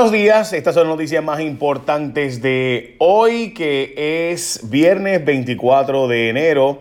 Buenos 0.00 0.14
días, 0.14 0.54
estas 0.54 0.72
son 0.72 0.84
las 0.84 0.96
noticias 0.96 1.22
más 1.22 1.40
importantes 1.40 2.40
de 2.40 2.96
hoy, 3.00 3.52
que 3.52 4.30
es 4.32 4.62
viernes 4.70 5.22
24 5.22 6.08
de 6.08 6.30
enero. 6.30 6.80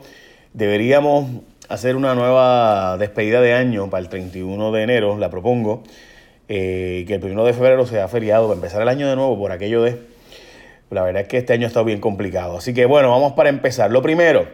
Deberíamos 0.54 1.30
hacer 1.68 1.98
una 1.98 2.16
nueva 2.16 2.98
despedida 2.98 3.42
de 3.42 3.54
año 3.54 3.90
para 3.90 4.04
el 4.04 4.08
31 4.08 4.72
de 4.72 4.84
enero, 4.84 5.18
la 5.18 5.30
propongo, 5.30 5.84
eh, 6.48 7.04
que 7.10 7.16
el 7.16 7.26
1 7.26 7.44
de 7.44 7.52
febrero 7.52 7.86
sea 7.86 8.08
feriado 8.08 8.48
para 8.48 8.56
empezar 8.56 8.82
el 8.84 8.88
año 8.88 9.10
de 9.10 9.18
nuevo 9.18 9.38
por 9.38 9.52
aquello 9.52 9.82
de... 9.82 9.98
La 10.90 11.04
verdad 11.04 11.24
es 11.24 11.28
que 11.28 11.40
este 11.40 11.52
año 11.52 11.66
ha 11.66 11.68
estado 11.68 11.84
bien 11.84 12.00
complicado. 12.00 12.60
Así 12.60 12.74
que 12.74 12.86
bueno, 12.86 13.10
vamos 13.10 13.34
para 13.34 13.50
empezar. 13.50 13.92
Lo 13.92 14.02
primero, 14.02 14.48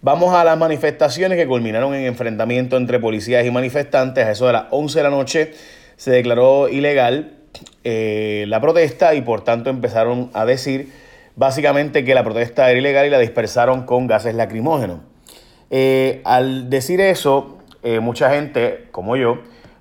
vamos 0.00 0.32
a 0.32 0.44
las 0.44 0.56
manifestaciones 0.56 1.36
que 1.36 1.48
culminaron 1.48 1.92
en 1.96 2.06
enfrentamiento 2.06 2.76
entre 2.76 3.00
policías 3.00 3.44
y 3.44 3.50
manifestantes. 3.50 4.26
A 4.26 4.30
eso 4.30 4.46
de 4.46 4.52
las 4.52 4.66
11 4.70 4.96
de 4.96 5.02
la 5.02 5.10
noche 5.10 5.54
se 5.96 6.12
declaró 6.12 6.68
ilegal 6.68 7.39
eh, 7.84 8.44
la 8.48 8.60
protesta 8.60 9.14
y 9.14 9.22
por 9.22 9.42
tanto 9.42 9.70
empezaron 9.70 10.30
a 10.34 10.44
decir 10.44 10.92
básicamente 11.36 12.04
que 12.04 12.14
la 12.14 12.22
protesta 12.22 12.70
era 12.70 12.78
ilegal 12.78 13.06
y 13.06 13.10
la 13.10 13.18
dispersaron 13.18 13.84
con 13.84 14.06
gases 14.06 14.34
lacrimógenos. 14.34 15.00
Eh, 15.70 16.20
al 16.24 16.68
decir 16.68 17.00
eso, 17.00 17.58
eh, 17.82 18.00
mucha 18.00 18.30
gente, 18.30 18.88
como 18.90 19.16
yo, 19.16 19.38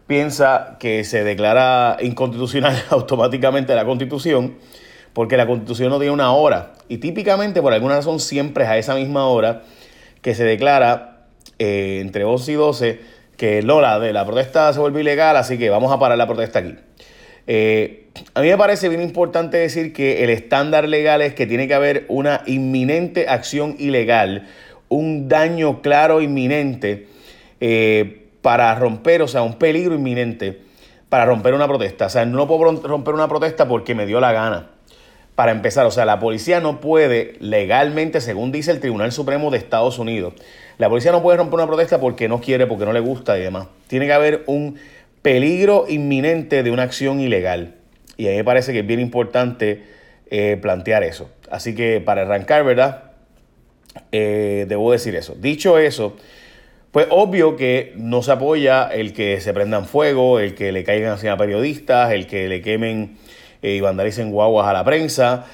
piensa 0.07 0.77
que 0.79 1.03
se 1.03 1.23
declara 1.23 1.97
inconstitucional 2.01 2.75
automáticamente 2.89 3.75
la 3.75 3.85
constitución 3.85 4.55
porque 5.13 5.37
la 5.37 5.47
constitución 5.47 5.89
no 5.89 5.97
tiene 5.97 6.13
una 6.13 6.31
hora 6.31 6.73
y 6.87 6.99
típicamente 6.99 7.61
por 7.61 7.73
alguna 7.73 7.95
razón 7.95 8.19
siempre 8.19 8.63
es 8.63 8.69
a 8.69 8.77
esa 8.77 8.95
misma 8.95 9.25
hora 9.27 9.63
que 10.21 10.33
se 10.35 10.43
declara 10.43 11.25
entre 11.57 12.23
11 12.23 12.51
y 12.51 12.55
12 12.55 13.01
que 13.37 13.61
Lola 13.61 13.99
de 13.99 14.13
la 14.13 14.25
protesta 14.25 14.71
se 14.73 14.79
vuelve 14.79 15.01
ilegal, 15.01 15.35
así 15.37 15.57
que 15.57 15.69
vamos 15.69 15.91
a 15.91 15.99
parar 15.99 16.17
la 16.17 16.27
protesta 16.27 16.59
aquí. 16.59 16.75
Eh, 17.51 18.05
a 18.35 18.41
mí 18.41 18.47
me 18.47 18.57
parece 18.57 18.89
bien 18.89 19.01
importante 19.01 19.57
decir 19.57 19.91
que 19.91 20.23
el 20.23 20.29
estándar 20.29 20.87
legal 20.87 21.23
es 21.23 21.33
que 21.33 21.47
tiene 21.47 21.67
que 21.67 21.73
haber 21.73 22.05
una 22.07 22.43
inminente 22.45 23.27
acción 23.27 23.75
ilegal, 23.79 24.47
un 24.87 25.27
daño 25.27 25.81
claro 25.81 26.21
inminente 26.21 27.07
eh, 27.59 28.27
para 28.43 28.75
romper, 28.75 29.23
o 29.23 29.27
sea, 29.27 29.41
un 29.41 29.55
peligro 29.55 29.95
inminente 29.95 30.61
para 31.09 31.25
romper 31.25 31.55
una 31.55 31.67
protesta. 31.67 32.05
O 32.05 32.09
sea, 32.11 32.23
no 32.23 32.47
puedo 32.47 32.71
romper 32.83 33.15
una 33.15 33.27
protesta 33.27 33.67
porque 33.67 33.95
me 33.95 34.05
dio 34.05 34.19
la 34.19 34.31
gana. 34.31 34.69
Para 35.33 35.51
empezar, 35.51 35.87
o 35.87 35.91
sea, 35.91 36.05
la 36.05 36.19
policía 36.19 36.59
no 36.59 36.79
puede 36.79 37.33
legalmente, 37.39 38.21
según 38.21 38.51
dice 38.51 38.69
el 38.69 38.79
Tribunal 38.79 39.11
Supremo 39.11 39.49
de 39.49 39.57
Estados 39.57 39.97
Unidos, 39.97 40.35
la 40.77 40.87
policía 40.87 41.11
no 41.11 41.23
puede 41.23 41.37
romper 41.37 41.55
una 41.55 41.67
protesta 41.67 41.99
porque 41.99 42.27
no 42.27 42.41
quiere, 42.41 42.67
porque 42.67 42.85
no 42.85 42.93
le 42.93 42.99
gusta 42.99 43.39
y 43.39 43.41
demás. 43.41 43.67
Tiene 43.87 44.05
que 44.05 44.13
haber 44.13 44.43
un 44.45 44.77
peligro 45.21 45.85
inminente 45.87 46.63
de 46.63 46.71
una 46.71 46.83
acción 46.83 47.19
ilegal. 47.19 47.75
Y 48.17 48.27
a 48.27 48.31
mí 48.31 48.37
me 48.37 48.43
parece 48.43 48.73
que 48.73 48.79
es 48.79 48.87
bien 48.87 48.99
importante 48.99 49.83
eh, 50.29 50.57
plantear 50.61 51.03
eso. 51.03 51.29
Así 51.49 51.73
que 51.73 52.01
para 52.01 52.21
arrancar, 52.21 52.63
¿verdad? 52.63 53.11
Eh, 54.11 54.65
debo 54.67 54.91
decir 54.91 55.15
eso. 55.15 55.35
Dicho 55.35 55.77
eso, 55.79 56.15
pues 56.91 57.07
obvio 57.09 57.55
que 57.55 57.93
no 57.95 58.21
se 58.21 58.31
apoya 58.31 58.87
el 58.87 59.13
que 59.13 59.41
se 59.41 59.53
prendan 59.53 59.85
fuego, 59.85 60.39
el 60.39 60.53
que 60.53 60.71
le 60.71 60.83
caigan 60.83 61.17
a 61.27 61.37
periodistas, 61.37 62.11
el 62.11 62.27
que 62.27 62.47
le 62.47 62.61
quemen 62.61 63.17
eh, 63.61 63.75
y 63.75 63.81
vandalicen 63.81 64.31
guaguas 64.31 64.67
a 64.67 64.73
la 64.73 64.83
prensa, 64.83 65.45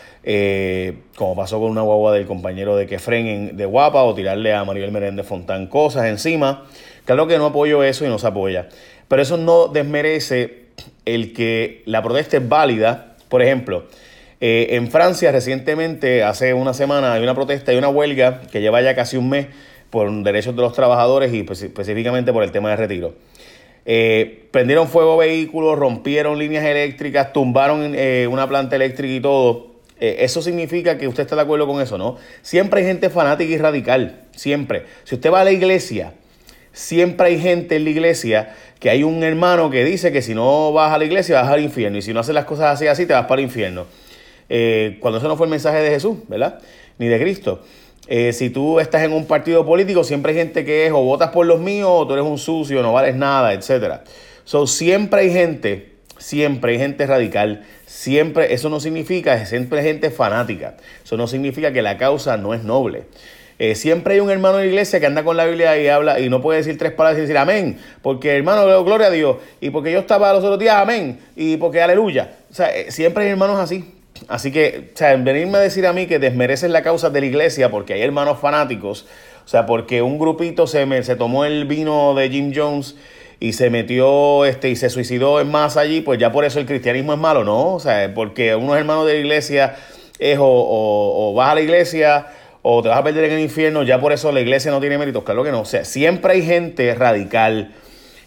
como 1.16 1.36
pasó 1.36 1.60
con 1.60 1.70
una 1.70 1.84
guagua 1.84 2.14
del 2.14 2.26
compañero 2.26 2.76
de 2.76 2.88
Kefren 2.88 3.56
de 3.56 3.66
Guapa, 3.66 4.02
o 4.02 4.16
tirarle 4.16 4.54
a 4.54 4.66
Maribel 4.66 4.92
Meréndez 4.92 5.28
Fontán 5.28 5.68
cosas 5.68 6.08
encima. 6.08 6.66
Claro 7.06 7.28
que 7.28 7.38
no 7.38 7.46
apoyo 7.46 7.84
eso 7.84 8.04
y 8.06 8.08
no 8.08 8.18
se 8.18 8.26
apoya. 8.26 8.68
Pero 9.08 9.22
eso 9.22 9.38
no 9.38 9.68
desmerece 9.68 10.66
el 11.06 11.34
que 11.34 11.84
la 11.86 12.02
protesta 12.02 12.38
es 12.38 12.48
válida. 12.48 13.16
Por 13.30 13.42
ejemplo, 13.42 13.86
eh, 14.42 14.68
en 14.72 14.90
Francia 14.92 15.32
recientemente, 15.32 16.24
hace 16.24 16.54
una 16.54 16.74
semana, 16.74 17.14
hay 17.14 17.24
una 17.24 17.36
protesta 17.36 17.74
y 17.74 17.78
una 17.78 17.90
huelga 17.90 18.42
que 18.52 18.62
lleva 18.62 18.82
ya 18.82 18.96
casi 18.96 19.18
un 19.18 19.30
mes 19.30 19.48
por 19.90 20.12
derechos 20.24 20.56
de 20.56 20.62
los 20.62 20.74
trabajadores 20.74 21.34
y 21.34 21.46
específicamente 21.50 22.34
por 22.34 22.44
el 22.44 22.52
tema 22.52 22.70
de 22.70 22.76
retiro. 22.76 23.14
Eh, 23.86 24.48
prendieron 24.52 24.88
fuego 24.88 25.16
vehículos, 25.18 25.78
rompieron 25.78 26.40
líneas 26.40 26.66
eléctricas, 26.66 27.32
tumbaron 27.34 27.94
eh, 27.96 28.28
una 28.30 28.48
planta 28.48 28.76
eléctrica 28.76 29.14
y 29.14 29.20
todo. 29.20 29.76
eso 30.00 30.42
significa 30.42 30.98
que 30.98 31.08
usted 31.08 31.24
está 31.24 31.36
de 31.36 31.44
acuerdo 31.44 31.68
con 31.68 31.82
eso, 31.82 31.98
¿no? 31.98 32.18
Siempre 32.42 32.82
hay 32.82 32.88
gente 32.88 33.10
fanática 33.10 33.54
y 33.54 33.58
radical, 33.58 34.24
siempre. 34.36 34.86
Si 35.06 35.16
usted 35.16 35.32
va 35.32 35.42
a 35.42 35.44
la 35.46 35.52
iglesia, 35.52 36.14
siempre 36.76 37.28
hay 37.28 37.40
gente 37.40 37.78
en 37.78 37.86
la 37.86 37.90
iglesia 37.90 38.54
que 38.80 38.90
hay 38.90 39.04
un 39.04 39.24
hermano 39.24 39.70
que 39.70 39.84
dice 39.86 40.12
que 40.12 40.22
si 40.22 40.36
no 40.36 40.74
vas 40.74 40.92
a 40.92 40.98
la 40.98 41.06
iglesia 41.06 41.42
vas 41.42 41.50
al 41.50 41.62
infierno 41.62 41.98
y 41.98 42.02
si 42.02 42.14
no 42.14 42.20
haces 42.20 42.36
las 42.36 42.46
cosas 42.46 42.74
así, 42.74 42.86
así 42.86 43.06
te 43.06 43.14
vas 43.14 43.26
para 43.26 43.42
el 43.42 43.46
infierno. 43.48 43.86
Eh, 44.50 44.98
cuando 45.00 45.18
eso 45.18 45.28
no 45.28 45.38
fue 45.38 45.48
el 45.48 45.52
mensaje 45.52 45.80
de 45.80 45.90
Jesús, 45.90 46.18
¿verdad? 46.28 46.60
Ni 46.98 47.08
de 47.08 47.20
Cristo. 47.20 47.62
Eh, 48.08 48.34
si 48.34 48.50
tú 48.50 48.80
estás 48.80 49.04
en 49.04 49.14
un 49.14 49.26
partido 49.26 49.66
político, 49.66 50.04
siempre 50.04 50.34
hay 50.34 50.38
gente 50.38 50.66
que 50.66 50.86
es 50.86 50.92
o 50.92 51.02
votas 51.02 51.30
por 51.30 51.46
los 51.46 51.60
míos 51.60 51.90
o 51.90 52.06
tú 52.06 52.14
eres 52.14 52.26
un 52.26 52.38
sucio, 52.38 52.84
no 52.84 52.94
vales 52.94 53.16
nada, 53.16 53.54
etc. 53.54 54.02
So, 54.44 54.68
siempre 54.68 55.22
hay 55.22 55.32
gente, 55.32 55.94
siempre 56.18 56.74
hay 56.74 56.78
gente 56.78 57.08
radical, 57.08 57.64
siempre, 57.86 58.54
eso 58.54 58.70
no 58.70 58.82
significa, 58.82 59.44
siempre 59.46 59.80
hay 59.80 59.86
gente 59.86 60.12
fanática, 60.12 60.76
eso 61.04 61.16
no 61.18 61.26
significa 61.26 61.72
que 61.72 61.82
la 61.82 61.98
causa 61.98 62.38
no 62.38 62.54
es 62.54 62.64
noble. 62.64 63.06
Eh, 63.58 63.76
siempre 63.76 64.16
hay 64.16 64.20
un 64.20 64.30
hermano 64.30 64.58
de 64.58 64.66
la 64.66 64.70
iglesia 64.70 65.00
que 65.00 65.06
anda 65.06 65.24
con 65.24 65.38
la 65.38 65.46
Biblia 65.46 65.78
y 65.82 65.88
habla 65.88 66.20
y 66.20 66.30
no 66.30 66.42
puede 66.42 66.58
decir 66.58 66.78
tres 66.78 66.92
palabras 66.92 67.20
y 67.20 67.22
decir 67.22 67.38
amén, 67.38 67.80
porque 68.02 68.36
hermano, 68.36 68.84
gloria 68.84 69.08
a 69.08 69.12
Dios, 69.12 69.38
y 69.62 69.70
porque 69.70 69.92
yo 69.94 70.00
estaba 70.00 70.34
los 70.34 70.44
otros 70.44 70.60
días, 70.60 70.76
amén, 70.76 71.20
y 71.38 71.56
porque 71.56 71.82
aleluya. 71.82 72.32
O 72.52 72.54
sea, 72.54 72.76
eh, 72.76 72.92
siempre 72.92 73.24
hay 73.24 73.30
hermanos 73.30 73.58
así. 73.60 73.94
Así 74.28 74.52
que, 74.52 74.92
o 74.94 74.98
sea, 74.98 75.16
venirme 75.18 75.58
a 75.58 75.62
decir 75.62 75.86
a 75.88 75.94
mí 75.94 76.06
que 76.06 76.20
desmereces 76.20 76.70
la 76.70 76.82
causa 76.82 77.10
de 77.10 77.20
la 77.20 77.26
iglesia 77.28 77.70
porque 77.70 77.94
hay 77.94 78.02
hermanos 78.02 78.40
fanáticos, 78.40 79.06
o 79.46 79.48
sea, 79.48 79.66
porque 79.66 80.02
un 80.02 80.18
grupito 80.18 80.68
se, 80.68 80.86
me, 80.86 81.04
se 81.04 81.16
tomó 81.16 81.46
el 81.46 81.66
vino 81.66 82.14
de 82.16 82.30
Jim 82.30 82.52
Jones 82.56 82.96
y 83.40 83.54
se 83.54 83.70
metió 83.70 84.46
este, 84.46 84.70
y 84.70 84.76
se 84.76 84.90
suicidó 84.90 85.42
en 85.42 85.52
masa 85.52 85.82
allí, 85.82 86.02
pues 86.02 86.18
ya 86.18 86.32
por 86.32 86.46
eso 86.46 86.60
el 86.60 86.66
cristianismo 86.66 87.14
es 87.14 87.20
malo, 87.20 87.44
¿no? 87.44 87.76
O 87.76 87.80
sea, 87.80 88.14
porque 88.14 88.56
unos 88.56 88.78
hermanos 88.78 89.06
de 89.06 89.14
la 89.14 89.20
iglesia 89.20 89.76
es 90.18 90.40
o, 90.40 90.46
o 90.46 91.34
vas 91.34 91.52
a 91.52 91.56
la 91.56 91.62
iglesia 91.62 92.28
o 92.68 92.82
te 92.82 92.90
vas 92.90 92.98
a 92.98 93.04
perder 93.04 93.26
en 93.26 93.34
el 93.34 93.40
infierno, 93.42 93.84
ya 93.84 94.02
por 94.02 94.12
eso 94.12 94.32
la 94.32 94.42
iglesia 94.42 94.72
no 94.72 94.80
tiene 94.80 94.98
méritos. 94.98 95.24
Claro 95.24 95.44
que 95.44 95.52
no. 95.52 95.62
O 95.62 95.66
sea, 95.66 95.86
siempre 95.86 96.34
hay 96.34 96.42
gente 96.42 96.96
radical 96.96 97.76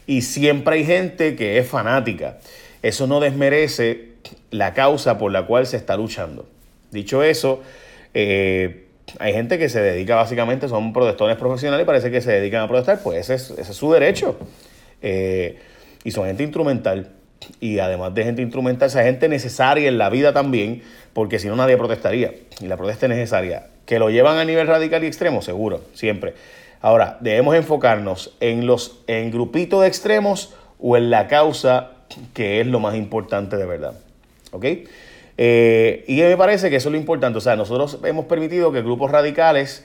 y 0.07 0.23
siempre 0.23 0.77
hay 0.77 0.85
gente 0.85 1.35
que 1.35 1.59
es 1.59 1.67
fanática. 1.67 2.39
Eso 2.81 3.09
no 3.09 3.19
desmerece 3.19 4.13
la 4.53 4.75
causa 4.75 5.19
por 5.19 5.33
la 5.33 5.45
cual 5.45 5.67
se 5.67 5.77
está 5.77 5.97
luchando. 5.97 6.49
Dicho 6.93 7.25
eso, 7.25 7.65
eh, 8.15 8.87
hay 9.19 9.33
gente 9.33 9.59
que 9.59 9.69
se 9.69 9.81
dedica 9.81 10.15
básicamente, 10.15 10.69
son 10.69 10.93
protestores 10.93 11.37
profesionales 11.37 11.83
y 11.83 11.87
parece 11.87 12.13
que 12.13 12.21
se 12.21 12.31
dedican 12.31 12.63
a 12.63 12.69
protestar, 12.69 13.01
pues 13.03 13.29
ese 13.29 13.61
es, 13.61 13.67
su 13.67 13.91
derecho. 13.91 14.39
Eh, 15.03 15.59
y 16.05 16.13
son 16.13 16.27
gente 16.27 16.45
instrumental. 16.45 17.11
Y 17.61 17.79
además 17.79 18.15
de 18.15 18.25
gente 18.25 18.43
instrumental, 18.43 18.89
esa 18.89 19.03
gente 19.03 19.29
necesaria 19.29 19.89
en 19.89 19.99
la 19.99 20.11
vida 20.11 20.33
también, 20.33 20.83
porque 21.13 21.39
si 21.39 21.49
no 21.49 21.57
nadie 21.57 21.77
protestaría. 21.77 22.35
Y 22.61 22.67
la 22.67 22.77
protesta 22.77 23.07
es 23.07 23.11
necesaria. 23.11 23.67
¿Que 23.87 23.99
lo 23.99 24.11
llevan 24.11 24.39
a 24.39 24.45
nivel 24.45 24.67
radical 24.67 25.05
y 25.05 25.07
extremo? 25.07 25.43
Seguro, 25.43 25.81
siempre. 25.95 26.35
Ahora, 26.81 27.17
debemos 27.21 27.57
enfocarnos 27.57 28.37
en 28.41 28.67
los 28.67 29.01
en 29.07 29.31
grupitos 29.31 29.83
de 29.83 29.89
extremos 29.89 30.55
o 30.79 30.97
en 30.97 31.11
la 31.11 31.27
causa 31.27 31.93
que 32.35 32.61
es 32.61 32.67
lo 32.67 32.81
más 32.81 32.95
importante 32.95 33.57
de 33.57 33.67
verdad. 33.67 33.95
¿Ok? 34.53 34.65
Eh, 35.37 36.05
y 36.07 36.21
me 36.21 36.37
parece 36.37 36.71
que 36.71 36.77
eso 36.77 36.89
es 36.89 36.93
lo 36.93 36.99
importante. 36.99 37.39
O 37.39 37.41
sea, 37.41 37.57
nosotros 37.57 37.99
hemos 38.05 38.27
permitido 38.27 38.73
que 38.73 38.83
grupos 38.83 39.11
radicales 39.11 39.85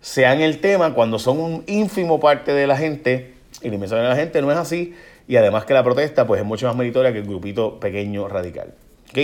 sean 0.00 0.40
el 0.40 0.60
tema 0.60 0.94
cuando 0.94 1.18
son 1.18 1.38
un 1.38 1.64
ínfimo 1.66 2.20
parte 2.20 2.52
de 2.52 2.66
la 2.66 2.76
gente, 2.76 3.34
y 3.62 3.68
la 3.68 3.74
inmensa 3.74 3.96
de 3.96 4.08
la 4.08 4.16
gente 4.16 4.40
no 4.40 4.50
es 4.50 4.58
así, 4.58 4.94
y 5.28 5.36
además 5.36 5.64
que 5.64 5.74
la 5.74 5.82
protesta 5.82 6.26
pues 6.26 6.40
es 6.40 6.46
mucho 6.46 6.66
más 6.66 6.76
meritoria 6.76 7.12
que 7.12 7.18
el 7.18 7.26
grupito 7.26 7.80
pequeño 7.80 8.28
radical. 8.28 8.74
¿Ok? 9.10 9.18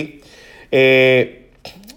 Eh, 0.71 1.50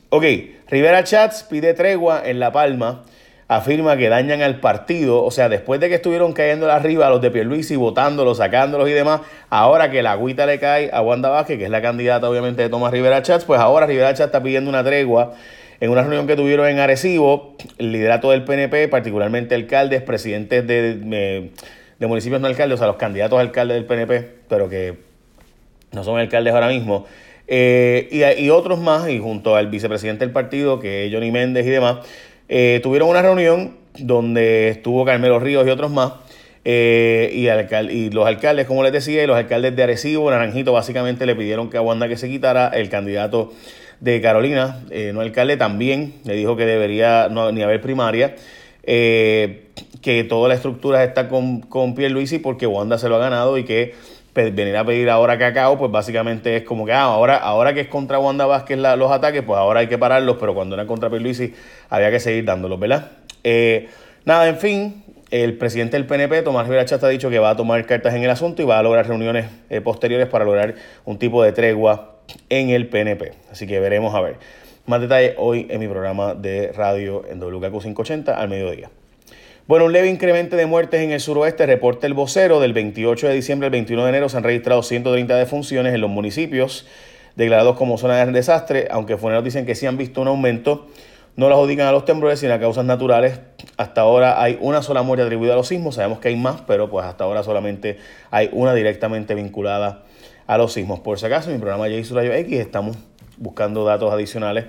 ok. 0.09 0.24
Rivera 0.69 1.03
Chats 1.03 1.44
pide 1.44 1.74
tregua 1.74 2.24
en 2.25 2.39
La 2.39 2.51
Palma, 2.51 3.03
afirma 3.47 3.97
que 3.97 4.09
dañan 4.09 4.41
al 4.41 4.59
partido, 4.59 5.24
o 5.24 5.29
sea, 5.29 5.50
después 5.50 5.79
de 5.79 5.89
que 5.89 5.95
estuvieron 5.95 6.33
cayendo 6.33 6.71
arriba 6.71 7.06
a 7.06 7.09
los 7.12 7.21
de 7.21 7.29
Pierluisi, 7.29 7.75
votándolos, 7.75 8.38
sacándolos 8.38 8.89
y 8.89 8.94
demás, 8.94 9.21
ahora 9.50 9.91
que 9.91 10.01
la 10.01 10.13
agüita 10.13 10.47
le 10.47 10.59
cae 10.59 10.89
a 10.91 11.01
Wanda 11.01 11.29
Vázquez, 11.29 11.59
que 11.59 11.65
es 11.65 11.69
la 11.69 11.81
candidata 11.81 12.27
obviamente 12.27 12.63
de 12.63 12.69
Tomás 12.69 12.91
Rivera 12.91 13.21
Chats, 13.21 13.45
pues 13.45 13.59
ahora 13.59 13.85
Rivera 13.85 14.09
Chats 14.09 14.27
está 14.27 14.41
pidiendo 14.41 14.69
una 14.69 14.83
tregua 14.83 15.33
en 15.79 15.91
una 15.91 16.01
reunión 16.01 16.25
que 16.25 16.35
tuvieron 16.35 16.68
en 16.68 16.79
Arecibo, 16.79 17.56
el 17.77 17.91
liderato 17.91 18.31
del 18.31 18.44
PNP, 18.44 18.88
particularmente 18.88 19.53
alcaldes, 19.53 20.01
presidentes 20.01 20.65
de, 20.65 20.95
de 20.95 21.51
municipios 22.00 22.42
no 22.42 22.47
alcaldes, 22.47 22.75
o 22.75 22.77
sea, 22.77 22.88
los 22.88 22.97
candidatos 22.97 23.38
a 23.38 23.42
alcaldes 23.42 23.75
del 23.75 23.86
PNP, 23.86 24.30
pero 24.50 24.69
que 24.69 24.97
no 25.92 26.03
son 26.03 26.19
alcaldes 26.19 26.53
ahora 26.53 26.68
mismo, 26.68 27.06
eh, 27.47 28.36
y, 28.39 28.50
otros 28.50 28.80
más, 28.80 29.09
y 29.09 29.19
junto 29.19 29.56
al 29.56 29.68
vicepresidente 29.68 30.25
del 30.25 30.33
partido, 30.33 30.80
que 30.80 31.06
es 31.06 31.13
Johnny 31.13 31.31
Méndez 31.31 31.65
y 31.65 31.69
demás, 31.69 31.97
eh, 32.50 32.80
tuvieron 32.81 33.09
una 33.09 33.21
reunión 33.21 33.77
donde 33.97 34.69
estuvo 34.69 35.06
Carmelo 35.06 35.39
Ríos 35.39 35.65
y 35.68 35.69
otros 35.69 35.92
más, 35.92 36.13
Eh, 36.68 37.30
y, 37.31 37.47
y, 37.95 38.09
los 38.09 38.25
alcaldes, 38.25 38.65
como 38.65 38.81
les 38.81 38.91
decía, 38.91 39.24
y 39.24 39.27
los 39.27 39.38
alcaldes 39.38 39.75
de 39.75 39.83
Arecibo, 39.83 40.31
Naranjito, 40.31 40.74
básicamente 40.74 41.27
le 41.27 41.36
pidieron 41.36 41.69
que 41.69 41.77
a 41.77 41.81
Wanda 41.81 42.07
que 42.07 42.18
se 42.18 42.27
quitara. 42.27 42.69
El 42.69 42.89
candidato 42.89 43.53
de 44.00 44.19
Carolina, 44.19 44.81
no 45.13 45.21
alcalde, 45.21 45.57
también 45.57 46.15
le 46.24 46.33
dijo 46.33 46.57
que 46.57 46.65
debería 46.65 47.27
no, 47.30 47.51
ni 47.51 47.62
haber 47.62 47.81
primaria. 47.81 48.36
Que 50.05 50.23
toda 50.23 50.47
la 50.47 50.53
estructura 50.53 51.03
está 51.03 51.27
con, 51.27 51.61
con 51.61 51.95
Pierluisi 51.95 52.37
porque 52.37 52.67
Wanda 52.67 52.99
se 52.99 53.09
lo 53.09 53.15
ha 53.15 53.17
ganado 53.17 53.57
y 53.57 53.63
que 53.63 53.95
venir 54.35 54.77
a 54.77 54.85
pedir 54.85 55.09
ahora 55.09 55.39
cacao, 55.39 55.79
pues 55.79 55.91
básicamente 55.91 56.57
es 56.57 56.63
como 56.63 56.85
que 56.85 56.93
ah, 56.93 57.05
ahora, 57.05 57.37
ahora 57.37 57.73
que 57.73 57.79
es 57.79 57.87
contra 57.87 58.19
Wanda 58.19 58.45
Vázquez 58.45 58.77
los 58.77 59.11
ataques, 59.11 59.41
pues 59.41 59.57
ahora 59.57 59.79
hay 59.79 59.87
que 59.87 59.97
pararlos, 59.97 60.37
pero 60.39 60.53
cuando 60.53 60.75
era 60.75 60.85
contra 60.85 61.09
Pierluisi 61.09 61.55
había 61.89 62.11
que 62.11 62.19
seguir 62.19 62.45
dándolos, 62.45 62.79
¿verdad? 62.79 63.13
nada, 64.25 64.47
en 64.47 64.57
fin, 64.57 65.03
el 65.31 65.57
presidente 65.57 65.97
del 65.97 66.05
PNP, 66.05 66.43
Tomás 66.43 66.67
Rivera 66.67 66.85
Chata, 66.85 67.07
ha 67.07 67.09
dicho 67.09 67.31
que 67.31 67.39
va 67.39 67.49
a 67.49 67.55
tomar 67.55 67.83
cartas 67.87 68.13
en 68.13 68.21
el 68.21 68.29
asunto 68.29 68.61
y 68.61 68.65
va 68.65 68.77
a 68.77 68.83
lograr 68.83 69.07
reuniones 69.07 69.47
eh, 69.71 69.81
posteriores 69.81 70.27
para 70.27 70.45
lograr 70.45 70.75
un 71.05 71.17
tipo 71.17 71.41
de 71.41 71.51
tregua 71.51 72.17
en 72.49 72.69
el 72.69 72.89
PNP. 72.89 73.33
Así 73.51 73.65
que 73.65 73.79
veremos 73.79 74.13
a 74.13 74.21
ver. 74.21 74.35
Más 74.85 75.01
detalles 75.01 75.33
hoy 75.37 75.65
en 75.71 75.79
mi 75.79 75.87
programa 75.87 76.35
de 76.35 76.71
radio 76.73 77.23
en 77.27 77.39
WKQ 77.39 77.81
580 77.81 78.39
al 78.39 78.49
mediodía. 78.49 78.91
Bueno, 79.67 79.85
un 79.85 79.94
leve 79.94 80.09
incremento 80.09 80.56
de 80.56 80.67
muertes 80.67 81.01
en 81.01 81.09
el 81.09 81.19
suroeste, 81.19 81.65
reporta 81.65 82.06
el 82.06 82.13
vocero 82.13 82.59
del 82.59 82.71
28 82.71 83.29
de 83.29 83.33
diciembre 83.33 83.65
al 83.65 83.71
21 83.71 84.03
de 84.03 84.09
enero 84.09 84.29
se 84.29 84.38
han 84.38 84.44
registrado 84.44 84.83
130 84.83 85.35
defunciones 85.35 85.95
en 85.95 86.01
los 86.01 86.09
municipios 86.12 86.85
declarados 87.35 87.75
como 87.75 87.97
zona 87.97 88.23
de 88.23 88.31
desastre, 88.31 88.88
aunque 88.91 89.17
funeros 89.17 89.44
dicen 89.44 89.65
que 89.65 89.73
sí 89.73 89.88
han 89.88 89.97
visto 89.97 90.21
un 90.21 90.27
aumento 90.27 90.85
no 91.35 91.50
lo 91.50 91.56
adjudican 91.56 91.88
a 91.88 91.91
los 91.91 92.06
temblores, 92.06 92.39
sino 92.39 92.53
a 92.53 92.59
causas 92.59 92.85
naturales. 92.85 93.39
Hasta 93.75 94.01
ahora 94.01 94.39
hay 94.39 94.59
una 94.62 94.83
sola 94.83 95.01
muerte 95.01 95.23
atribuida 95.23 95.53
a 95.53 95.56
los 95.56 95.67
sismos, 95.67 95.95
sabemos 95.95 96.19
que 96.19 96.27
hay 96.27 96.35
más, 96.35 96.62
pero 96.62 96.88
pues 96.88 97.03
hasta 97.03 97.23
ahora 97.23 97.41
solamente 97.41 97.97
hay 98.29 98.51
una 98.53 98.73
directamente 98.75 99.33
vinculada 99.33 100.03
a 100.45 100.59
los 100.59 100.73
sismos. 100.73 101.00
Por 101.00 101.17
si 101.17 101.25
acaso, 101.25 101.50
en 101.50 101.56
mi 101.56 101.59
programa 101.59 101.88
J 101.88 102.38
X 102.38 102.59
estamos 102.59 102.97
buscando 103.38 103.83
datos 103.83 104.13
adicionales 104.13 104.65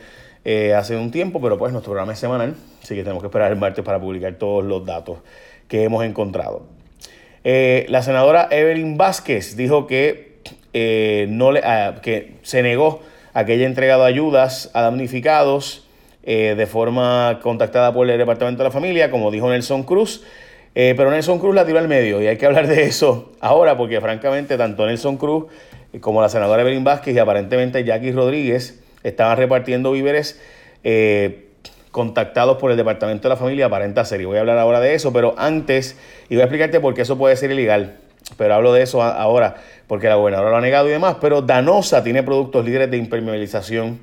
eh, 0.49 0.75
hace 0.75 0.95
un 0.97 1.11
tiempo, 1.11 1.41
pero 1.41 1.59
pues 1.59 1.73
nuestro 1.73 1.91
programa 1.91 2.13
es 2.13 2.21
semanal, 2.21 2.55
así 2.81 2.95
que 2.95 3.03
tenemos 3.03 3.21
que 3.21 3.27
esperar 3.27 3.51
el 3.51 3.59
martes 3.59 3.85
para 3.85 3.99
publicar 3.99 4.35
todos 4.35 4.65
los 4.65 4.87
datos 4.87 5.19
que 5.67 5.83
hemos 5.83 6.05
encontrado. 6.05 6.63
Eh, 7.43 7.85
la 7.89 8.01
senadora 8.01 8.47
Evelyn 8.53 8.97
Vázquez 8.97 9.57
dijo 9.57 9.89
que, 9.89 10.39
eh, 10.73 11.27
no 11.31 11.51
le, 11.51 11.63
ah, 11.65 11.97
que 12.01 12.35
se 12.43 12.63
negó 12.63 13.03
a 13.35 13.45
que 13.45 13.55
haya 13.55 13.67
entregado 13.67 14.05
ayudas 14.05 14.71
a 14.73 14.83
damnificados 14.83 15.83
de 16.23 16.67
forma 16.67 17.41
contactada 17.43 17.93
por 17.93 18.09
el 18.09 18.19
Departamento 18.19 18.63
de 18.63 18.69
la 18.69 18.73
Familia, 18.73 19.13
como 19.13 19.33
dijo 19.33 19.49
Nelson 19.49 19.83
Cruz. 19.85 20.25
Pero 20.75 21.11
Nelson 21.11 21.39
Cruz 21.39 21.55
la 21.55 21.65
tiró 21.65 21.79
al 21.79 21.87
medio 21.87 22.21
y 22.21 22.27
hay 22.27 22.37
que 22.37 22.47
hablar 22.47 22.67
de 22.67 22.83
eso 22.83 23.33
ahora 23.41 23.77
porque 23.77 24.01
francamente 24.01 24.57
tanto 24.57 24.87
Nelson 24.87 25.19
Cruz 25.19 25.47
como 26.01 26.21
la 26.21 26.29
senadora 26.29 26.63
Evelyn 26.63 26.83
Vázquez 26.83 27.15
y 27.15 27.19
aparentemente 27.21 27.85
Jackie 27.85 28.11
Rodríguez 28.11 28.81
estaban 29.09 29.37
repartiendo 29.37 29.93
víveres 29.93 30.41
eh, 30.85 31.49
contactados 31.91 32.59
por 32.59 32.71
el 32.71 32.77
Departamento 32.77 33.29
de 33.29 33.31
la 33.31 33.37
Familia, 33.37 33.67
aparenta 33.67 34.05
ser. 34.05 34.21
Y 34.21 34.25
voy 34.25 34.37
a 34.37 34.41
hablar 34.41 34.59
ahora 34.59 34.81
de 34.81 34.95
eso, 34.95 35.13
pero 35.13 35.35
antes, 35.39 35.97
y 36.29 36.35
voy 36.35 36.43
a 36.43 36.45
explicarte 36.45 36.81
por 36.81 36.95
qué 36.95 37.03
eso 37.03 37.17
puede 37.17 37.37
ser 37.37 37.51
ilegal. 37.51 37.97
Pero 38.37 38.55
hablo 38.55 38.73
de 38.73 38.83
eso 38.83 39.03
ahora 39.03 39.55
porque 39.87 40.09
la 40.09 40.17
gobernadora 40.17 40.51
lo 40.51 40.57
ha 40.57 40.61
negado 40.61 40.89
y 40.89 40.91
demás. 40.91 41.17
Pero 41.21 41.43
Danosa 41.43 42.03
tiene 42.03 42.23
productos 42.23 42.65
líderes 42.65 42.91
de 42.91 42.97
impermeabilización 42.97 44.01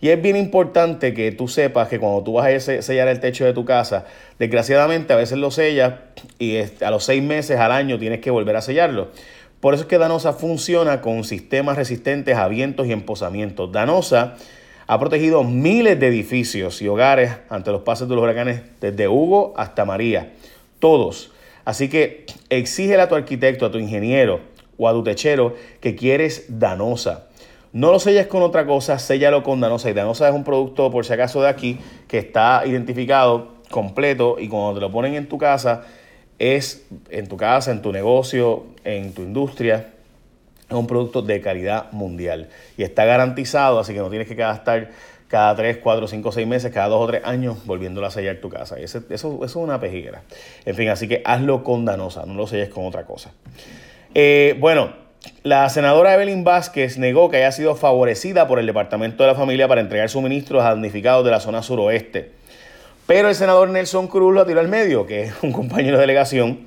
y 0.00 0.10
es 0.10 0.20
bien 0.20 0.36
importante 0.36 1.14
que 1.14 1.32
tú 1.32 1.48
sepas 1.48 1.88
que 1.88 1.98
cuando 1.98 2.22
tú 2.22 2.34
vas 2.34 2.68
a 2.68 2.82
sellar 2.82 3.08
el 3.08 3.18
techo 3.20 3.44
de 3.44 3.54
tu 3.54 3.64
casa, 3.64 4.04
desgraciadamente 4.38 5.12
a 5.12 5.16
veces 5.16 5.38
lo 5.38 5.50
sellas 5.50 5.94
y 6.38 6.58
a 6.58 6.90
los 6.90 7.04
seis 7.04 7.22
meses 7.22 7.58
al 7.58 7.72
año 7.72 7.98
tienes 7.98 8.20
que 8.20 8.30
volver 8.30 8.56
a 8.56 8.60
sellarlo. 8.60 9.08
Por 9.60 9.74
eso 9.74 9.84
es 9.84 9.88
que 9.88 9.98
Danosa 9.98 10.32
funciona 10.32 11.00
con 11.00 11.24
sistemas 11.24 11.76
resistentes 11.76 12.36
a 12.36 12.48
vientos 12.48 12.86
y 12.86 12.92
emposamientos. 12.92 13.72
Danosa 13.72 14.36
ha 14.86 15.00
protegido 15.00 15.42
miles 15.42 15.98
de 15.98 16.08
edificios 16.08 16.80
y 16.82 16.88
hogares 16.88 17.32
ante 17.48 17.72
los 17.72 17.82
pasos 17.82 18.08
de 18.08 18.14
los 18.14 18.22
huracanes 18.22 18.62
desde 18.80 19.08
Hugo 19.08 19.54
hasta 19.56 19.84
María. 19.84 20.34
Todos. 20.78 21.32
Así 21.64 21.88
que 21.88 22.26
exígele 22.50 23.02
a 23.02 23.08
tu 23.08 23.16
arquitecto, 23.16 23.66
a 23.66 23.70
tu 23.72 23.78
ingeniero 23.78 24.40
o 24.78 24.88
a 24.88 24.92
tu 24.92 25.02
techero 25.02 25.54
que 25.80 25.96
quieres 25.96 26.46
Danosa. 26.48 27.26
No 27.72 27.92
lo 27.92 27.98
selles 27.98 28.26
con 28.26 28.42
otra 28.42 28.64
cosa, 28.64 28.98
séllalo 28.98 29.42
con 29.42 29.60
Danosa. 29.60 29.90
Y 29.90 29.92
Danosa 29.92 30.28
es 30.28 30.34
un 30.34 30.44
producto, 30.44 30.90
por 30.90 31.04
si 31.04 31.12
acaso, 31.12 31.42
de 31.42 31.48
aquí, 31.48 31.78
que 32.08 32.18
está 32.18 32.62
identificado 32.64 33.56
completo 33.70 34.36
y 34.38 34.48
cuando 34.48 34.74
te 34.74 34.80
lo 34.80 34.92
ponen 34.92 35.14
en 35.14 35.28
tu 35.28 35.38
casa, 35.38 35.82
es 36.38 36.86
en 37.10 37.28
tu 37.28 37.36
casa, 37.36 37.70
en 37.70 37.82
tu 37.82 37.92
negocio, 37.92 38.66
en 38.84 39.12
tu 39.12 39.22
industria, 39.22 39.88
es 40.68 40.74
un 40.74 40.86
producto 40.86 41.22
de 41.22 41.40
calidad 41.40 41.92
mundial. 41.92 42.48
Y 42.76 42.82
está 42.82 43.04
garantizado, 43.04 43.78
así 43.78 43.94
que 43.94 44.00
no 44.00 44.10
tienes 44.10 44.28
que 44.28 44.34
gastar 44.34 44.90
cada 45.28 45.54
3, 45.56 45.78
4, 45.78 46.06
5, 46.06 46.32
6 46.32 46.46
meses, 46.46 46.72
cada 46.72 46.88
2 46.88 47.00
o 47.00 47.06
3 47.06 47.24
años 47.24 47.66
volviéndolo 47.66 48.06
a 48.06 48.10
sellar 48.10 48.36
tu 48.36 48.48
casa. 48.48 48.78
eso, 48.78 49.02
eso, 49.10 49.44
es 49.44 49.56
una 49.56 49.80
pejiguera. 49.80 50.22
En 50.64 50.74
fin, 50.74 50.88
así 50.88 51.08
que 51.08 51.22
hazlo 51.24 51.64
con 51.64 51.84
Danosa, 51.84 52.24
no 52.26 52.34
lo 52.34 52.46
selles 52.46 52.68
con 52.68 52.86
otra 52.86 53.04
cosa. 53.04 53.32
Eh, 54.14 54.56
bueno, 54.58 54.92
la 55.42 55.68
senadora 55.68 56.14
Evelyn 56.14 56.44
Vázquez 56.44 56.98
negó 56.98 57.30
que 57.30 57.38
haya 57.38 57.52
sido 57.52 57.74
favorecida 57.74 58.46
por 58.46 58.58
el 58.58 58.66
Departamento 58.66 59.24
de 59.24 59.28
la 59.28 59.34
Familia 59.34 59.68
para 59.68 59.80
entregar 59.80 60.08
suministros 60.08 60.62
a 60.62 60.70
damnificados 60.70 61.24
de 61.24 61.30
la 61.30 61.40
zona 61.40 61.62
suroeste. 61.62 62.32
Pero 63.06 63.28
el 63.28 63.34
senador 63.34 63.68
Nelson 63.68 64.08
Cruz 64.08 64.34
lo 64.34 64.44
tiró 64.46 64.60
al 64.60 64.68
medio, 64.68 65.06
que 65.06 65.24
es 65.24 65.34
un 65.42 65.52
compañero 65.52 65.96
de 65.96 66.00
delegación. 66.00 66.60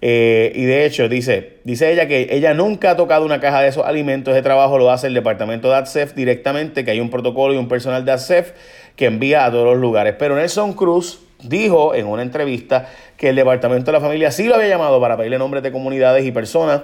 Eh, 0.00 0.52
y 0.54 0.64
de 0.64 0.84
hecho, 0.84 1.08
dice, 1.08 1.58
dice 1.64 1.92
ella 1.92 2.06
que 2.06 2.28
ella 2.30 2.54
nunca 2.54 2.92
ha 2.92 2.96
tocado 2.96 3.24
una 3.24 3.40
caja 3.40 3.60
de 3.60 3.68
esos 3.68 3.84
alimentos. 3.84 4.34
de 4.34 4.42
trabajo 4.42 4.78
lo 4.78 4.90
hace 4.90 5.06
el 5.06 5.14
departamento 5.14 5.68
de 5.68 5.76
ADSEF 5.76 6.14
directamente, 6.14 6.84
que 6.84 6.90
hay 6.90 7.00
un 7.00 7.10
protocolo 7.10 7.54
y 7.54 7.56
un 7.56 7.68
personal 7.68 8.04
de 8.04 8.12
ADSEF 8.12 8.52
que 8.94 9.06
envía 9.06 9.44
a 9.44 9.50
todos 9.50 9.64
los 9.64 9.78
lugares. 9.78 10.14
Pero 10.18 10.36
Nelson 10.36 10.72
Cruz 10.72 11.20
dijo 11.42 11.94
en 11.94 12.06
una 12.06 12.22
entrevista 12.22 12.88
que 13.16 13.28
el 13.28 13.36
departamento 13.36 13.86
de 13.86 13.92
la 13.92 14.00
familia 14.00 14.30
sí 14.30 14.44
lo 14.44 14.54
había 14.54 14.68
llamado 14.68 15.00
para 15.00 15.16
pedirle 15.16 15.38
nombres 15.38 15.62
de 15.62 15.72
comunidades 15.72 16.24
y 16.24 16.32
personas 16.32 16.82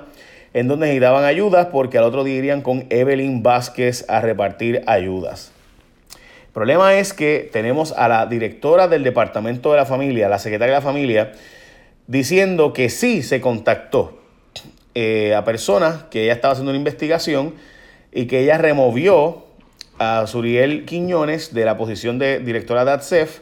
en 0.55 0.69
donde 0.69 0.87
necesitaban 0.87 1.25
ayudas 1.25 1.69
porque 1.73 1.97
al 1.97 2.05
otro 2.05 2.25
día 2.25 2.37
irían 2.37 2.61
con 2.61 2.85
Evelyn 2.91 3.43
Vázquez 3.43 4.05
a 4.09 4.21
repartir 4.21 4.83
ayudas. 4.87 5.53
El 6.52 6.54
problema 6.54 6.99
es 6.99 7.14
que 7.14 7.49
tenemos 7.50 7.93
a 7.93 8.08
la 8.08 8.26
directora 8.26 8.87
del 8.87 9.02
Departamento 9.02 9.70
de 9.70 9.78
la 9.78 9.87
Familia, 9.87 10.28
la 10.28 10.38
secretaria 10.38 10.75
de 10.75 10.81
la 10.81 10.84
Familia, 10.84 11.32
diciendo 12.06 12.75
que 12.75 12.90
sí 12.90 13.22
se 13.22 13.40
contactó 13.40 14.19
eh, 14.94 15.34
a 15.34 15.46
personas 15.46 16.02
que 16.10 16.25
ella 16.25 16.34
estaba 16.34 16.52
haciendo 16.52 16.70
una 16.70 16.76
investigación 16.76 17.54
y 18.12 18.26
que 18.26 18.40
ella 18.40 18.58
removió 18.58 19.46
a 19.99 20.26
Suriel 20.26 20.84
Quiñones 20.84 21.55
de 21.55 21.65
la 21.65 21.79
posición 21.79 22.19
de 22.19 22.41
directora 22.41 22.84
de 22.84 22.91
ADSEF 22.91 23.41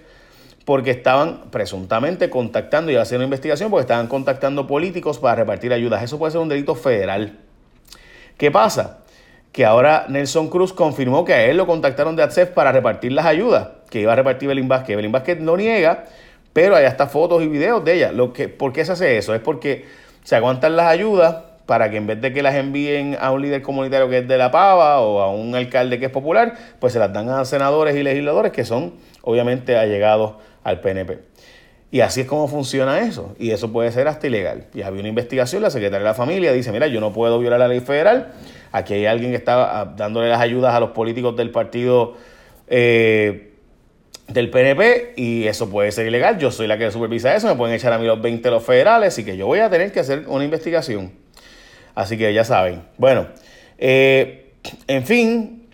porque 0.65 0.93
estaban 0.93 1.51
presuntamente 1.51 2.31
contactando 2.31 2.93
y 2.93 2.95
haciendo 2.95 3.25
investigación 3.25 3.73
porque 3.73 3.83
estaban 3.83 4.07
contactando 4.07 4.69
políticos 4.69 5.19
para 5.19 5.35
repartir 5.35 5.73
ayudas. 5.73 6.05
Eso 6.05 6.17
puede 6.17 6.31
ser 6.31 6.43
un 6.43 6.49
delito 6.49 6.77
federal. 6.77 7.41
¿Qué 8.39 8.53
pasa? 8.53 9.00
Que 9.53 9.65
ahora 9.65 10.07
Nelson 10.09 10.49
Cruz 10.49 10.73
confirmó 10.73 11.25
que 11.25 11.35
a 11.35 11.45
él 11.45 11.57
lo 11.57 11.67
contactaron 11.67 12.17
de 12.17 12.23
ADSEF 12.23 12.51
para 12.51 12.73
repartir 12.73 13.13
las 13.13 13.27
ayudas 13.27 13.69
que 13.91 14.01
iba 14.01 14.13
a 14.13 14.17
repartir 14.17 14.49
Belín 14.49 14.69
Vázquez. 14.69 14.97
Belín 14.97 15.13
Vázquez 15.13 15.41
no 15.41 15.57
niega, 15.57 16.05
pero 16.53 16.77
hay 16.77 16.85
hasta 16.85 17.07
fotos 17.07 17.43
y 17.43 17.49
videos 17.49 17.85
de 17.85 17.95
ella. 17.95 18.13
Lo 18.13 18.33
que, 18.33 18.49
¿Por 18.49 18.73
qué 18.73 18.85
se 18.85 18.93
hace 18.93 19.19
eso? 19.19 19.35
Es 19.35 19.41
porque 19.41 19.85
se 20.23 20.37
aguantan 20.37 20.77
las 20.77 20.87
ayudas 20.87 21.37
para 21.67 21.91
que 21.91 21.99
en 21.99 22.07
vez 22.07 22.21
de 22.21 22.33
que 22.33 22.43
las 22.43 22.55
envíen 22.55 23.17
a 23.21 23.31
un 23.31 23.43
líder 23.43 23.63
comunitario 23.63 24.09
que 24.09 24.19
es 24.19 24.29
de 24.29 24.39
la 24.39 24.51
pava 24.51 25.01
o 25.01 25.21
a 25.21 25.31
un 25.31 25.55
alcalde 25.55 25.99
que 25.99 26.07
es 26.07 26.11
popular, 26.11 26.55
pues 26.79 26.93
se 26.93 26.99
las 26.99 27.13
dan 27.13 27.29
a 27.29 27.45
senadores 27.45 27.95
y 27.97 28.03
legisladores 28.03 28.53
que 28.53 28.65
son 28.65 28.95
obviamente 29.23 29.77
allegados 29.77 30.35
al 30.65 30.81
PNP. 30.81 31.19
Y 31.93 32.01
así 32.01 32.23
es 32.23 32.27
como 32.27 32.47
funciona 32.49 33.01
eso. 33.01 33.35
Y 33.39 33.51
eso 33.51 33.73
puede 33.73 33.91
ser 33.93 34.09
hasta 34.09 34.27
ilegal. 34.27 34.67
Y 34.75 34.83
había 34.83 35.01
una 35.01 35.09
investigación, 35.09 35.63
la 35.63 35.71
secretaria 35.71 36.01
de 36.01 36.05
la 36.05 36.15
familia 36.15 36.53
dice, 36.53 36.71
mira, 36.73 36.87
yo 36.87 37.01
no 37.01 37.13
puedo 37.13 37.39
violar 37.39 37.59
la 37.59 37.69
ley 37.69 37.81
federal. 37.81 38.33
Aquí 38.73 38.95
hay 38.95 39.07
alguien 39.07 39.31
que 39.31 39.37
está 39.37 39.81
ah, 39.81 39.95
dándole 39.97 40.29
las 40.29 40.41
ayudas 40.41 40.75
a 40.75 40.81
los 40.81 40.91
políticos 40.91 41.37
del 41.37 41.51
partido 41.51 42.17
eh, 42.69 43.53
del 44.29 44.51
PNP 44.51 45.15
y 45.17 45.47
eso 45.47 45.69
puede 45.71 45.91
ser 45.93 46.07
ilegal. 46.07 46.39
Yo 46.39 46.51
soy 46.51 46.67
la 46.67 46.79
que 46.79 46.91
supervisa 46.91 47.35
eso, 47.35 47.49
me 47.49 47.57
pueden 47.57 47.75
echar 47.75 47.93
a 47.93 47.99
mí 47.99 48.07
los 48.07 48.21
20 48.21 48.51
los 48.51 48.65
federales 48.65 49.19
y 49.19 49.25
que 49.25 49.37
yo 49.37 49.47
voy 49.47 49.59
a 49.59 49.71
tener 49.71 49.93
que 49.93 50.01
hacer 50.01 50.25
una 50.29 50.45
investigación. 50.45 51.13
Así 51.95 52.17
que 52.17 52.33
ya 52.33 52.45
saben. 52.45 52.83
Bueno, 52.97 53.27
eh, 53.79 54.53
en 54.87 55.05
fin, 55.05 55.69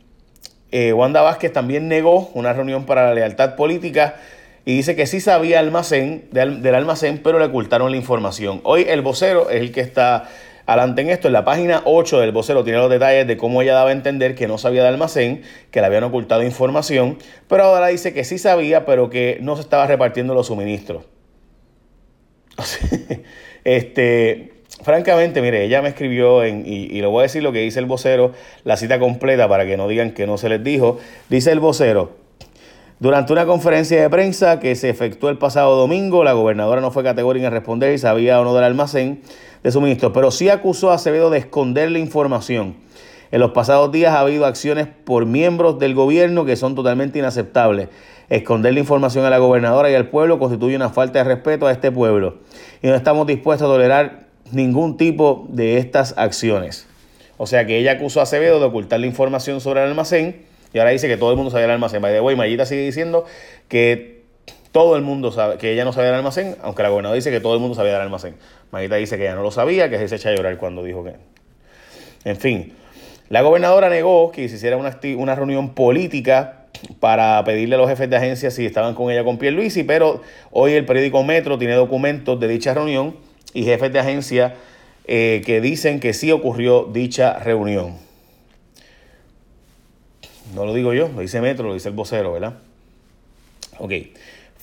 eh, 0.72 0.92
Wanda 0.92 1.22
Vázquez 1.22 1.52
también 1.52 1.88
negó 1.88 2.30
una 2.34 2.52
reunión 2.52 2.86
para 2.86 3.06
la 3.06 3.14
lealtad 3.14 3.56
política 3.56 4.16
y 4.64 4.76
dice 4.76 4.96
que 4.96 5.06
sí 5.06 5.20
sabía 5.20 5.60
almacén, 5.60 6.28
del, 6.32 6.74
almacén, 6.74 7.20
pero 7.22 7.38
le 7.38 7.44
ocultaron 7.44 7.92
la 7.92 7.96
información. 7.96 8.60
Hoy 8.64 8.84
el 8.88 9.00
vocero 9.00 9.48
es 9.48 9.60
el 9.60 9.70
que 9.70 9.80
está 9.80 10.28
adelante 10.66 11.02
en 11.02 11.10
esto. 11.10 11.28
En 11.28 11.32
la 11.32 11.44
página 11.44 11.82
8 11.84 12.20
del 12.20 12.32
vocero 12.32 12.64
tiene 12.64 12.78
los 12.78 12.90
detalles 12.90 13.26
de 13.26 13.36
cómo 13.36 13.62
ella 13.62 13.74
daba 13.74 13.90
a 13.90 13.92
entender 13.92 14.34
que 14.34 14.48
no 14.48 14.58
sabía 14.58 14.82
de 14.82 14.88
almacén, 14.88 15.42
que 15.70 15.80
le 15.80 15.86
habían 15.86 16.04
ocultado 16.04 16.42
información, 16.42 17.18
pero 17.48 17.64
ahora 17.64 17.86
dice 17.86 18.12
que 18.12 18.24
sí 18.24 18.38
sabía, 18.38 18.84
pero 18.84 19.08
que 19.08 19.38
no 19.40 19.56
se 19.56 19.62
estaba 19.62 19.86
repartiendo 19.86 20.34
los 20.34 20.48
suministros. 20.48 21.04
Este, 23.68 24.52
francamente, 24.84 25.42
mire, 25.42 25.64
ella 25.64 25.82
me 25.82 25.88
escribió 25.88 26.44
en, 26.44 26.62
y, 26.64 26.84
y 26.84 27.00
le 27.00 27.06
voy 27.08 27.18
a 27.18 27.22
decir 27.22 27.42
lo 27.42 27.50
que 27.50 27.58
dice 27.58 27.80
el 27.80 27.86
vocero, 27.86 28.30
la 28.62 28.76
cita 28.76 29.00
completa 29.00 29.48
para 29.48 29.66
que 29.66 29.76
no 29.76 29.88
digan 29.88 30.12
que 30.12 30.24
no 30.24 30.38
se 30.38 30.48
les 30.48 30.62
dijo. 30.62 31.00
Dice 31.28 31.50
el 31.50 31.58
vocero, 31.58 32.12
durante 33.00 33.32
una 33.32 33.44
conferencia 33.44 34.00
de 34.00 34.08
prensa 34.08 34.60
que 34.60 34.76
se 34.76 34.88
efectuó 34.88 35.30
el 35.30 35.36
pasado 35.36 35.74
domingo, 35.74 36.22
la 36.22 36.32
gobernadora 36.32 36.80
no 36.80 36.92
fue 36.92 37.02
categórica 37.02 37.48
en 37.48 37.52
responder 37.52 37.92
y 37.92 37.98
sabía 37.98 38.40
o 38.40 38.44
no 38.44 38.54
del 38.54 38.62
almacén 38.62 39.20
de 39.62 39.70
suministros, 39.70 40.12
pero 40.14 40.30
sí 40.30 40.48
acusó 40.48 40.90
a 40.90 40.94
Acevedo 40.94 41.30
de 41.30 41.38
esconder 41.38 41.90
la 41.90 41.98
información. 41.98 42.76
En 43.30 43.40
los 43.40 43.50
pasados 43.50 43.90
días 43.90 44.14
ha 44.14 44.20
habido 44.20 44.46
acciones 44.46 44.86
por 45.04 45.26
miembros 45.26 45.78
del 45.78 45.94
gobierno 45.94 46.44
que 46.44 46.56
son 46.56 46.74
totalmente 46.74 47.18
inaceptables. 47.18 47.88
Esconder 48.28 48.74
la 48.74 48.80
información 48.80 49.24
a 49.24 49.30
la 49.30 49.38
gobernadora 49.38 49.90
y 49.90 49.94
al 49.94 50.08
pueblo 50.08 50.38
constituye 50.38 50.76
una 50.76 50.90
falta 50.90 51.18
de 51.18 51.24
respeto 51.24 51.66
a 51.66 51.72
este 51.72 51.92
pueblo 51.92 52.38
y 52.82 52.86
no 52.88 52.94
estamos 52.94 53.26
dispuestos 53.26 53.68
a 53.68 53.72
tolerar 53.72 54.26
ningún 54.52 54.96
tipo 54.96 55.46
de 55.48 55.78
estas 55.78 56.14
acciones. 56.16 56.86
O 57.36 57.46
sea 57.46 57.66
que 57.66 57.78
ella 57.78 57.92
acusó 57.92 58.20
a 58.20 58.22
Acevedo 58.24 58.58
de 58.60 58.66
ocultar 58.66 59.00
la 59.00 59.06
información 59.06 59.60
sobre 59.60 59.82
el 59.82 59.88
almacén 59.88 60.42
y 60.72 60.78
ahora 60.78 60.90
dice 60.90 61.08
que 61.08 61.16
todo 61.16 61.30
el 61.30 61.36
mundo 61.36 61.50
sabía 61.50 61.66
del 61.66 61.72
almacén. 61.72 62.02
By 62.02 62.12
the 62.12 62.20
way, 62.20 62.36
Mayita 62.36 62.66
sigue 62.66 62.82
diciendo 62.82 63.24
que 63.68 64.15
todo 64.76 64.94
el 64.94 65.00
mundo 65.00 65.32
sabe, 65.32 65.56
que 65.56 65.72
ella 65.72 65.86
no 65.86 65.94
sabía 65.94 66.08
del 66.08 66.16
almacén, 66.16 66.54
aunque 66.60 66.82
la 66.82 66.90
gobernadora 66.90 67.16
dice 67.16 67.30
que 67.30 67.40
todo 67.40 67.54
el 67.54 67.60
mundo 67.60 67.74
sabía 67.74 67.92
del 67.92 68.02
almacén. 68.02 68.34
Mayita 68.72 68.96
dice 68.96 69.16
que 69.16 69.22
ella 69.22 69.34
no 69.34 69.40
lo 69.40 69.50
sabía, 69.50 69.88
que 69.88 70.06
se 70.06 70.16
echa 70.16 70.28
a 70.28 70.34
llorar 70.34 70.58
cuando 70.58 70.82
dijo 70.82 71.02
que... 71.02 71.14
En 72.26 72.36
fin, 72.36 72.74
la 73.30 73.40
gobernadora 73.40 73.88
negó 73.88 74.30
que 74.32 74.46
se 74.50 74.56
hiciera 74.56 74.76
una, 74.76 75.00
una 75.16 75.34
reunión 75.34 75.70
política 75.70 76.66
para 77.00 77.42
pedirle 77.44 77.76
a 77.76 77.78
los 77.78 77.88
jefes 77.88 78.10
de 78.10 78.16
agencia 78.16 78.50
si 78.50 78.66
estaban 78.66 78.94
con 78.94 79.10
ella 79.10 79.24
con 79.24 79.38
Pierluisi, 79.38 79.82
pero 79.82 80.20
hoy 80.50 80.74
el 80.74 80.84
periódico 80.84 81.24
Metro 81.24 81.56
tiene 81.56 81.72
documentos 81.72 82.38
de 82.38 82.46
dicha 82.46 82.74
reunión 82.74 83.16
y 83.54 83.64
jefes 83.64 83.90
de 83.94 83.98
agencia 83.98 84.56
eh, 85.06 85.40
que 85.46 85.62
dicen 85.62 86.00
que 86.00 86.12
sí 86.12 86.30
ocurrió 86.32 86.84
dicha 86.92 87.38
reunión. 87.38 87.94
No 90.54 90.66
lo 90.66 90.74
digo 90.74 90.92
yo, 90.92 91.08
lo 91.08 91.22
dice 91.22 91.40
Metro, 91.40 91.66
lo 91.66 91.72
dice 91.72 91.88
el 91.88 91.94
vocero, 91.94 92.34
¿verdad? 92.34 92.58
Ok. 93.78 93.92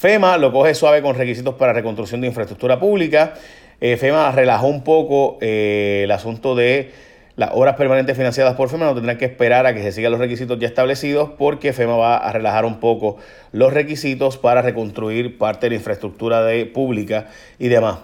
FEMA 0.04 0.38
lo 0.38 0.52
coge 0.52 0.76
suave 0.76 1.02
con 1.02 1.16
requisitos 1.16 1.56
para 1.56 1.72
reconstrucción 1.72 2.20
de 2.20 2.28
infraestructura 2.28 2.78
pública. 2.78 3.36
Eh, 3.80 3.96
FEMA 3.96 4.34
relajó 4.34 4.68
un 4.68 4.84
poco 4.84 5.38
eh, 5.40 6.02
el 6.04 6.12
asunto 6.12 6.56
de 6.56 6.92
las 7.38 7.52
obras 7.54 7.78
permanentes 7.78 8.18
financiadas 8.18 8.56
por 8.56 8.68
FEMA. 8.68 8.84
No 8.84 8.96
tendrán 8.96 9.18
que 9.18 9.24
esperar 9.24 9.66
a 9.66 9.74
que 9.74 9.82
se 9.82 9.94
sigan 9.94 10.12
los 10.12 10.20
requisitos 10.20 10.60
ya 10.60 10.68
establecidos 10.68 11.30
porque 11.38 11.72
FEMA 11.72 11.96
va 11.96 12.18
a 12.18 12.34
relajar 12.34 12.66
un 12.66 12.82
poco 12.82 13.16
los 13.54 13.72
requisitos 13.72 14.38
para 14.38 14.62
reconstruir 14.62 15.38
parte 15.38 15.68
de 15.68 15.70
la 15.70 15.76
infraestructura 15.78 16.46
pública 16.74 17.30
y 17.58 17.70
demás. 17.70 18.00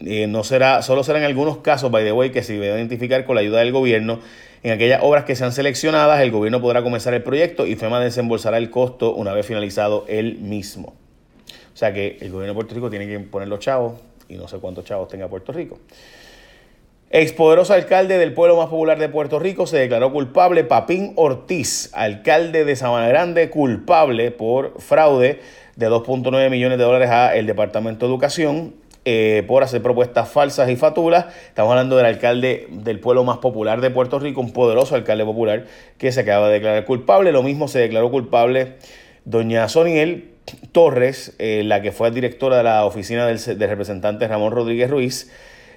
Eh, 0.00 0.26
no 0.28 0.44
será, 0.44 0.80
solo 0.80 1.04
serán 1.04 1.22
algunos 1.22 1.58
casos, 1.58 1.90
by 1.90 2.02
the 2.02 2.12
way, 2.12 2.30
que 2.30 2.42
se 2.42 2.54
deben 2.54 2.78
identificar 2.78 3.26
con 3.26 3.34
la 3.34 3.42
ayuda 3.42 3.58
del 3.58 3.72
gobierno. 3.72 4.20
En 4.62 4.72
aquellas 4.72 5.02
obras 5.02 5.24
que 5.24 5.36
sean 5.36 5.52
seleccionadas, 5.52 6.22
el 6.22 6.30
gobierno 6.30 6.62
podrá 6.62 6.82
comenzar 6.82 7.12
el 7.12 7.22
proyecto 7.22 7.66
y 7.66 7.76
FEMA 7.76 8.00
desembolsará 8.00 8.56
el 8.56 8.70
costo 8.70 9.14
una 9.14 9.34
vez 9.34 9.44
finalizado 9.44 10.06
el 10.08 10.38
mismo. 10.38 11.01
O 11.72 11.76
sea 11.76 11.92
que 11.92 12.18
el 12.20 12.30
gobierno 12.30 12.52
de 12.52 12.54
Puerto 12.54 12.74
Rico 12.74 12.90
tiene 12.90 13.06
que 13.06 13.18
poner 13.20 13.48
los 13.48 13.60
chavos 13.60 14.00
y 14.28 14.34
no 14.34 14.48
sé 14.48 14.58
cuántos 14.58 14.84
chavos 14.84 15.08
tenga 15.08 15.28
Puerto 15.28 15.52
Rico. 15.52 15.78
Expoderoso 17.14 17.74
alcalde 17.74 18.16
del 18.16 18.32
pueblo 18.32 18.56
más 18.56 18.68
popular 18.68 18.98
de 18.98 19.10
Puerto 19.10 19.38
Rico 19.38 19.66
se 19.66 19.76
declaró 19.76 20.12
culpable. 20.12 20.64
Papín 20.64 21.12
Ortiz, 21.16 21.90
alcalde 21.92 22.64
de 22.64 22.74
Sabana 22.74 23.06
Grande, 23.08 23.50
culpable 23.50 24.30
por 24.30 24.80
fraude 24.80 25.40
de 25.76 25.90
2.9 25.90 26.48
millones 26.48 26.78
de 26.78 26.84
dólares 26.84 27.10
a 27.10 27.36
el 27.36 27.46
Departamento 27.46 28.06
de 28.06 28.12
Educación 28.12 28.74
eh, 29.04 29.44
por 29.46 29.62
hacer 29.62 29.82
propuestas 29.82 30.30
falsas 30.30 30.70
y 30.70 30.76
fatulas. 30.76 31.26
Estamos 31.48 31.72
hablando 31.72 31.98
del 31.98 32.06
alcalde 32.06 32.66
del 32.70 32.98
pueblo 32.98 33.24
más 33.24 33.38
popular 33.38 33.82
de 33.82 33.90
Puerto 33.90 34.18
Rico, 34.18 34.40
un 34.40 34.54
poderoso 34.54 34.94
alcalde 34.94 35.26
popular 35.26 35.66
que 35.98 36.12
se 36.12 36.20
acaba 36.20 36.46
de 36.46 36.54
declarar 36.54 36.86
culpable. 36.86 37.30
Lo 37.30 37.42
mismo 37.42 37.68
se 37.68 37.78
declaró 37.78 38.10
culpable 38.10 38.76
doña 39.26 39.68
Soniel 39.68 40.31
Torres, 40.72 41.34
eh, 41.38 41.62
la 41.64 41.82
que 41.82 41.92
fue 41.92 42.10
directora 42.10 42.56
de 42.56 42.62
la 42.64 42.84
oficina 42.84 43.26
del, 43.26 43.38
representante 43.58 44.26
Ramón 44.26 44.52
Rodríguez 44.52 44.90
Ruiz. 44.90 45.30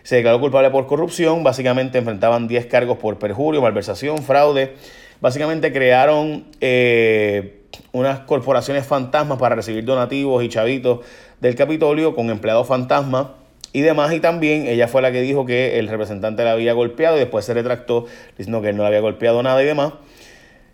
Se 0.03 0.15
declaró 0.17 0.39
culpable 0.39 0.69
por 0.69 0.87
corrupción. 0.87 1.43
Básicamente 1.43 1.97
enfrentaban 1.97 2.47
10 2.47 2.65
cargos 2.67 2.97
por 2.97 3.17
perjurio, 3.17 3.61
malversación, 3.61 4.19
fraude. 4.19 4.73
Básicamente 5.21 5.71
crearon 5.71 6.45
eh, 6.61 7.61
unas 7.91 8.19
corporaciones 8.21 8.85
fantasmas 8.85 9.39
para 9.39 9.55
recibir 9.55 9.85
donativos 9.85 10.43
y 10.43 10.49
chavitos 10.49 10.99
del 11.41 11.55
Capitolio 11.55 12.15
con 12.15 12.29
empleados 12.29 12.67
fantasmas 12.67 13.27
y 13.73 13.81
demás. 13.81 14.13
Y 14.13 14.19
también 14.19 14.67
ella 14.67 14.87
fue 14.87 15.01
la 15.01 15.11
que 15.11 15.21
dijo 15.21 15.45
que 15.45 15.79
el 15.79 15.87
representante 15.87 16.43
la 16.43 16.51
había 16.51 16.73
golpeado 16.73 17.17
y 17.17 17.19
después 17.19 17.45
se 17.45 17.53
retractó 17.53 18.05
diciendo 18.37 18.61
que 18.61 18.69
él 18.69 18.77
no 18.77 18.83
le 18.83 18.87
había 18.87 19.01
golpeado 19.01 19.41
nada 19.41 19.61
y 19.63 19.65
demás. 19.65 19.93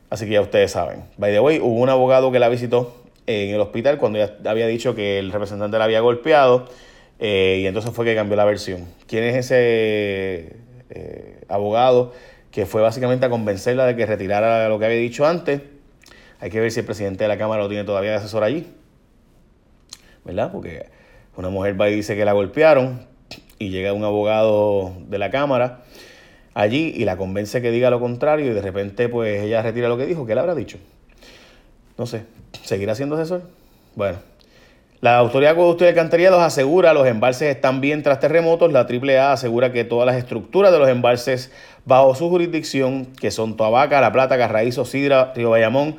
Así 0.10 0.26
que 0.26 0.34
ya 0.34 0.42
ustedes 0.42 0.72
saben. 0.72 1.06
By 1.18 1.32
the 1.32 1.40
way, 1.40 1.60
hubo 1.60 1.80
un 1.80 1.90
abogado 1.90 2.32
que 2.32 2.40
la 2.40 2.50
visitó 2.50 3.01
en 3.28 3.54
el 3.54 3.62
hospital 3.62 3.98
cuando 3.98 4.20
ya 4.20 4.38
había 4.50 4.68
dicho 4.68 4.96
que 4.96 5.20
el 5.20 5.32
representante 5.32 5.78
la 5.78 5.86
había 5.86 6.00
golpeado 6.02 6.68
eh, 7.20 7.60
y 7.62 7.68
entonces 7.68 7.94
fue 7.94 8.06
que 8.06 8.16
cambió 8.16 8.36
la 8.36 8.46
versión. 8.46 8.88
¿Quién 9.08 9.24
es 9.24 9.36
ese 9.36 10.58
eh, 10.90 11.42
abogado 11.48 12.14
que 12.50 12.66
fue 12.66 12.82
básicamente 12.82 13.26
a 13.26 13.30
convencerla 13.30 13.86
de 13.86 13.96
que 13.96 14.06
retirara 14.06 14.68
lo 14.68 14.80
que 14.80 14.86
había 14.86 14.98
dicho 14.98 15.26
antes? 15.26 15.62
Hay 16.40 16.50
que 16.50 16.60
ver 16.60 16.72
si 16.72 16.80
el 16.80 16.86
presidente 16.86 17.24
de 17.24 17.28
la 17.28 17.38
Cámara 17.38 17.62
lo 17.62 17.70
tiene 17.70 17.84
todavía 17.84 18.12
de 18.12 18.18
asesor 18.18 18.44
allí. 18.44 18.68
¿Verdad? 20.26 20.52
Porque 20.52 20.88
una 21.38 21.50
mujer 21.50 21.80
va 21.80 21.90
y 21.90 21.96
dice 21.96 22.16
que 22.16 22.26
la 22.26 22.34
golpearon 22.34 23.06
y 23.60 23.70
llega 23.70 23.94
un 23.94 24.04
abogado 24.04 24.96
de 25.08 25.20
la 25.20 25.30
Cámara 25.30 25.84
allí 26.56 26.94
y 26.96 27.06
la 27.06 27.18
convence 27.18 27.62
que 27.62 27.72
diga 27.72 27.90
lo 27.92 28.00
contrario 28.00 28.48
y 28.48 28.54
de 28.54 28.62
repente 28.62 29.08
pues 29.08 29.42
ella 29.44 29.62
retira 29.62 29.88
lo 29.88 29.98
que 29.98 30.08
dijo. 30.08 30.26
¿Qué 30.26 30.34
le 30.34 30.42
habrá 30.42 30.56
dicho? 30.56 30.80
No 32.02 32.08
sé. 32.08 32.24
¿Seguirá 32.64 32.96
siendo 32.96 33.16
asesor? 33.16 33.44
Bueno. 33.96 34.18
La 35.02 35.20
Autoridad 35.20 35.52
de 35.52 35.54
Acueducto 35.54 35.86
y 35.86 35.88
Alcantarillado 35.88 36.42
asegura 36.42 36.96
los 36.96 37.06
embalses 37.06 37.56
están 37.56 37.80
bien 37.80 38.02
tras 38.02 38.20
terremotos. 38.20 38.72
La 38.72 38.88
AAA 38.90 39.32
asegura 39.32 39.72
que 39.72 39.84
todas 39.84 40.08
las 40.08 40.16
estructuras 40.16 40.72
de 40.72 40.80
los 40.80 40.90
embalses 40.90 41.52
bajo 41.86 42.16
su 42.16 42.28
jurisdicción, 42.28 43.06
que 43.06 43.30
son 43.30 43.56
Toabaca, 43.56 44.02
La 44.02 44.12
Plata, 44.12 44.40
Carraízo, 44.40 44.84
Sidra, 44.84 45.32
Río 45.36 45.52
Bayamón, 45.52 45.98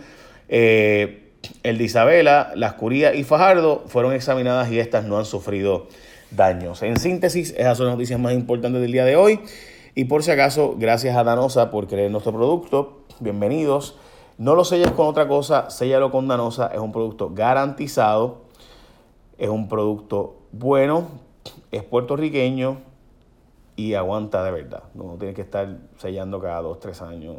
eh, 0.49 1.31
el 1.63 1.79
de 1.79 1.85
Isabela, 1.85 2.51
Las 2.57 2.73
Curías 2.73 3.15
y 3.15 3.23
Fajardo 3.23 3.85
fueron 3.87 4.13
examinadas 4.13 4.73
y 4.73 4.81
estas 4.81 5.05
no 5.05 5.19
han 5.19 5.25
sufrido 5.25 5.87
daños. 6.33 6.83
En 6.83 6.97
síntesis, 6.99 7.55
esas 7.57 7.79
son 7.79 7.87
las 7.87 7.95
noticias 7.95 8.19
más 8.19 8.33
importantes 8.33 8.83
del 8.83 8.91
día 8.91 9.05
de 9.05 9.15
hoy. 9.15 9.39
Y 9.95 10.07
por 10.07 10.25
si 10.25 10.33
acaso, 10.33 10.75
gracias 10.77 11.17
a 11.17 11.23
Danosa 11.23 11.71
por 11.71 11.87
creer 11.87 12.11
nuestro 12.11 12.33
producto. 12.33 13.05
Bienvenidos. 13.21 13.95
No 14.43 14.57
lo 14.57 14.65
selles 14.65 14.91
con 14.91 15.07
otra 15.07 15.29
cosa, 15.29 15.71
séllalo 15.71 16.11
con 16.11 16.27
Danosa. 16.27 16.67
Es 16.67 16.81
un 16.81 16.91
producto 16.91 17.31
garantizado. 17.33 18.39
Es 19.39 19.49
un 19.49 19.69
producto 19.69 20.35
bueno. 20.51 21.07
Es 21.71 21.85
puertorriqueño 21.85 22.79
y 23.77 23.95
aguanta 23.95 24.43
de 24.43 24.51
verdad. 24.51 24.83
No 24.95 25.15
tiene 25.17 25.33
que 25.33 25.43
estar 25.43 25.69
sellando 25.97 26.41
cada 26.41 26.61
dos, 26.61 26.81
tres 26.81 27.01
años, 27.03 27.37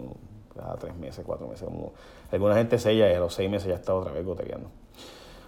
cada 0.56 0.78
tres 0.78 0.96
meses, 0.96 1.26
cuatro 1.26 1.46
meses. 1.46 1.68
Como 1.68 1.92
alguna 2.32 2.56
gente 2.56 2.80
sella 2.80 3.12
y 3.12 3.14
a 3.14 3.20
los 3.20 3.34
seis 3.34 3.52
meses 3.52 3.68
ya 3.68 3.76
está 3.76 3.94
otra 3.94 4.14
vez 4.14 4.26
goteando. 4.26 4.70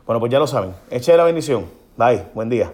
Bueno, 0.05 0.19
pues 0.19 0.33
ya 0.33 0.39
lo 0.39 0.47
saben. 0.47 0.75
Eche 0.89 1.15
la 1.15 1.24
bendición. 1.24 1.67
Bye. 1.95 2.25
Buen 2.33 2.50
día. 2.50 2.74